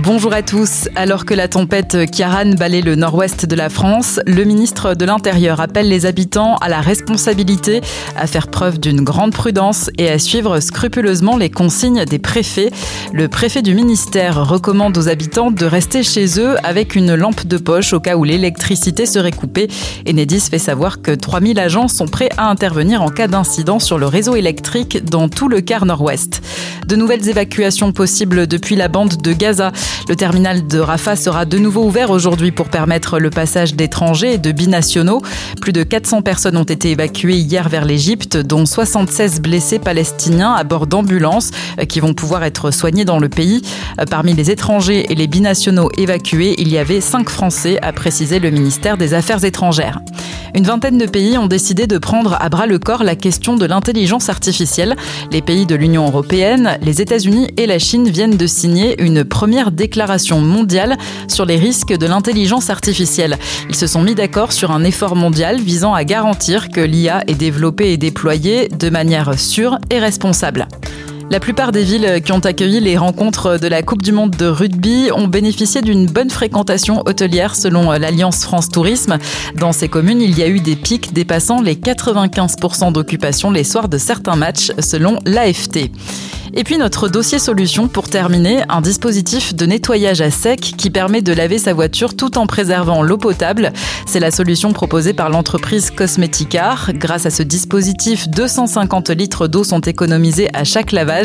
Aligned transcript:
Bonjour 0.00 0.32
à 0.32 0.42
tous. 0.42 0.88
Alors 0.94 1.24
que 1.24 1.34
la 1.34 1.48
tempête 1.48 2.08
Kiaran 2.12 2.54
balaye 2.54 2.82
le 2.82 2.94
nord-ouest 2.94 3.46
de 3.46 3.56
la 3.56 3.68
France, 3.68 4.20
le 4.26 4.44
ministre 4.44 4.94
de 4.94 5.04
l'Intérieur 5.04 5.60
appelle 5.60 5.88
les 5.88 6.06
habitants 6.06 6.54
à 6.58 6.68
la 6.68 6.80
responsabilité, 6.80 7.80
à 8.16 8.28
faire 8.28 8.46
preuve 8.46 8.78
d'une 8.78 9.02
grande 9.02 9.32
prudence 9.32 9.90
et 9.98 10.08
à 10.08 10.20
suivre 10.20 10.60
scrupuleusement 10.60 11.36
les 11.36 11.50
consignes 11.50 12.04
des 12.04 12.20
préfets. 12.20 12.70
Le 13.12 13.26
préfet 13.26 13.60
du 13.60 13.74
ministère 13.74 14.46
recommande 14.46 14.96
aux 14.96 15.08
habitants 15.08 15.50
de 15.50 15.66
rester 15.66 16.04
chez 16.04 16.38
eux 16.38 16.54
avec 16.62 16.94
une 16.94 17.16
lampe 17.16 17.44
de 17.46 17.56
poche 17.56 17.92
au 17.92 17.98
cas 17.98 18.14
où 18.14 18.22
l'électricité 18.22 19.04
serait 19.04 19.32
coupée. 19.32 19.66
Enedis 20.08 20.42
fait 20.48 20.58
savoir 20.58 21.02
que 21.02 21.10
3000 21.10 21.58
agents 21.58 21.88
sont 21.88 22.06
prêts 22.06 22.30
à 22.36 22.48
intervenir 22.48 23.02
en 23.02 23.08
cas 23.08 23.26
d'incident 23.26 23.80
sur 23.80 23.98
le 23.98 24.06
réseau 24.06 24.36
électrique 24.36 25.04
dans 25.04 25.28
tout 25.28 25.48
le 25.48 25.60
quart 25.60 25.86
nord-ouest. 25.86 26.40
De 26.86 26.96
nouvelles 26.96 27.28
évacuations 27.28 27.92
possibles 27.92 28.46
depuis 28.46 28.76
la 28.76 28.88
bande 28.88 29.20
de 29.20 29.32
Gaza. 29.32 29.72
Le 30.08 30.16
terminal 30.16 30.66
de 30.66 30.78
Rafah 30.78 31.16
sera 31.16 31.44
de 31.44 31.58
nouveau 31.58 31.84
ouvert 31.84 32.10
aujourd'hui 32.10 32.50
pour 32.50 32.68
permettre 32.68 33.18
le 33.18 33.30
passage 33.30 33.74
d'étrangers 33.74 34.34
et 34.34 34.38
de 34.38 34.52
binationaux. 34.52 35.22
Plus 35.60 35.72
de 35.72 35.82
400 35.82 36.22
personnes 36.22 36.56
ont 36.56 36.64
été 36.64 36.90
évacuées 36.92 37.36
hier 37.36 37.68
vers 37.68 37.84
l'Égypte, 37.84 38.36
dont 38.36 38.64
76 38.64 39.40
blessés 39.40 39.78
palestiniens 39.78 40.54
à 40.54 40.64
bord 40.64 40.86
d'ambulances 40.86 41.50
qui 41.88 42.00
vont 42.00 42.14
pouvoir 42.14 42.44
être 42.44 42.70
soignés 42.70 43.04
dans 43.04 43.18
le 43.18 43.28
pays. 43.28 43.62
Parmi 44.10 44.32
les 44.32 44.50
étrangers 44.50 45.12
et 45.12 45.14
les 45.14 45.26
binationaux 45.26 45.90
évacués, 45.98 46.54
il 46.58 46.68
y 46.68 46.78
avait 46.78 47.00
5 47.00 47.28
Français, 47.28 47.78
a 47.82 47.92
précisé 47.92 48.38
le 48.38 48.50
ministère 48.50 48.96
des 48.96 49.14
Affaires 49.14 49.44
étrangères. 49.44 50.00
Une 50.54 50.64
vingtaine 50.64 50.98
de 50.98 51.06
pays 51.06 51.36
ont 51.36 51.46
décidé 51.46 51.86
de 51.86 51.98
prendre 51.98 52.36
à 52.40 52.48
bras 52.48 52.66
le 52.66 52.78
corps 52.78 53.04
la 53.04 53.16
question 53.16 53.56
de 53.56 53.66
l'intelligence 53.66 54.28
artificielle. 54.28 54.96
Les 55.30 55.42
pays 55.42 55.66
de 55.66 55.74
l'Union 55.74 56.06
européenne, 56.06 56.78
les 56.82 57.00
États-Unis 57.00 57.48
et 57.56 57.66
la 57.66 57.78
Chine 57.78 58.08
viennent 58.08 58.36
de 58.36 58.46
signer 58.46 59.00
une 59.02 59.24
première 59.24 59.70
déclaration 59.70 60.40
mondiale 60.40 60.96
sur 61.28 61.44
les 61.44 61.56
risques 61.56 61.96
de 61.96 62.06
l'intelligence 62.06 62.70
artificielle. 62.70 63.36
Ils 63.68 63.76
se 63.76 63.86
sont 63.86 64.02
mis 64.02 64.14
d'accord 64.14 64.52
sur 64.52 64.70
un 64.70 64.84
effort 64.84 65.16
mondial 65.16 65.60
visant 65.60 65.94
à 65.94 66.04
garantir 66.04 66.70
que 66.70 66.80
l'IA 66.80 67.22
est 67.26 67.34
développée 67.34 67.92
et 67.92 67.96
déployée 67.96 68.68
de 68.68 68.90
manière 68.90 69.38
sûre 69.38 69.78
et 69.90 69.98
responsable. 69.98 70.66
La 71.30 71.40
plupart 71.40 71.72
des 71.72 71.84
villes 71.84 72.22
qui 72.24 72.32
ont 72.32 72.38
accueilli 72.38 72.80
les 72.80 72.96
rencontres 72.96 73.58
de 73.58 73.68
la 73.68 73.82
Coupe 73.82 74.00
du 74.00 74.12
Monde 74.12 74.30
de 74.30 74.46
rugby 74.46 75.10
ont 75.14 75.28
bénéficié 75.28 75.82
d'une 75.82 76.06
bonne 76.06 76.30
fréquentation 76.30 77.02
hôtelière 77.04 77.54
selon 77.54 77.90
l'Alliance 77.90 78.44
France 78.44 78.70
Tourisme. 78.70 79.18
Dans 79.54 79.72
ces 79.72 79.88
communes, 79.88 80.22
il 80.22 80.38
y 80.38 80.42
a 80.42 80.48
eu 80.48 80.60
des 80.60 80.74
pics 80.74 81.12
dépassant 81.12 81.60
les 81.60 81.74
95% 81.74 82.92
d'occupation 82.92 83.50
les 83.50 83.64
soirs 83.64 83.90
de 83.90 83.98
certains 83.98 84.36
matchs 84.36 84.72
selon 84.78 85.18
l'AFT. 85.26 85.90
Et 86.54 86.64
puis 86.64 86.78
notre 86.78 87.08
dossier 87.08 87.38
solution 87.38 87.88
pour 87.88 88.08
terminer, 88.08 88.62
un 88.68 88.80
dispositif 88.80 89.54
de 89.54 89.66
nettoyage 89.66 90.20
à 90.20 90.30
sec 90.30 90.60
qui 90.60 90.90
permet 90.90 91.20
de 91.20 91.32
laver 91.32 91.58
sa 91.58 91.74
voiture 91.74 92.16
tout 92.16 92.38
en 92.38 92.46
préservant 92.46 93.02
l'eau 93.02 93.18
potable. 93.18 93.72
C'est 94.06 94.20
la 94.20 94.30
solution 94.30 94.72
proposée 94.72 95.12
par 95.12 95.30
l'entreprise 95.30 95.90
Cosmeticar. 95.90 96.90
Grâce 96.94 97.26
à 97.26 97.30
ce 97.30 97.42
dispositif, 97.42 98.28
250 98.28 99.10
litres 99.10 99.46
d'eau 99.46 99.62
sont 99.62 99.80
économisés 99.80 100.48
à 100.54 100.64
chaque 100.64 100.92
lavage, 100.92 101.17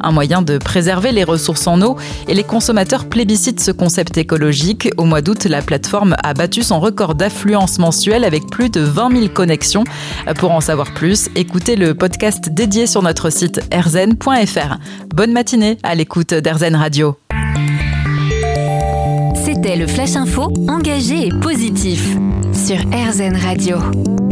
un 0.00 0.12
moyen 0.12 0.42
de 0.42 0.58
préserver 0.58 1.12
les 1.12 1.24
ressources 1.24 1.66
en 1.66 1.80
eau 1.82 1.96
et 2.28 2.34
les 2.34 2.44
consommateurs 2.44 3.06
plébiscitent 3.06 3.60
ce 3.60 3.70
concept 3.70 4.18
écologique. 4.18 4.88
Au 4.96 5.04
mois 5.04 5.22
d'août, 5.22 5.44
la 5.44 5.62
plateforme 5.62 6.16
a 6.22 6.34
battu 6.34 6.62
son 6.62 6.80
record 6.80 7.14
d'affluence 7.14 7.78
mensuelle 7.78 8.24
avec 8.24 8.46
plus 8.50 8.70
de 8.70 8.80
20 8.80 9.16
000 9.16 9.28
connexions. 9.28 9.84
Pour 10.36 10.52
en 10.52 10.60
savoir 10.60 10.92
plus, 10.94 11.28
écoutez 11.34 11.76
le 11.76 11.94
podcast 11.94 12.48
dédié 12.50 12.86
sur 12.86 13.02
notre 13.02 13.30
site 13.30 13.60
erzen.fr. 13.70 14.78
Bonne 15.14 15.32
matinée 15.32 15.78
à 15.82 15.94
l'écoute 15.94 16.34
d'Airzen 16.34 16.74
Radio. 16.74 17.16
C'était 19.44 19.76
le 19.76 19.86
Flash 19.86 20.16
Info, 20.16 20.52
engagé 20.68 21.28
et 21.28 21.30
positif 21.40 22.16
sur 22.52 22.76
RZN 22.76 23.36
Radio. 23.36 24.25